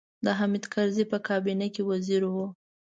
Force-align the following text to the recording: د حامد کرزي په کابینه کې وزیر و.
د 0.25 0.27
حامد 0.37 0.63
کرزي 0.73 1.05
په 1.11 1.17
کابینه 1.27 1.67
کې 1.73 1.81
وزیر 1.89 2.21
و. 2.31 2.35